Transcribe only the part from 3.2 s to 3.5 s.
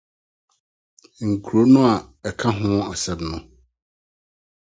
no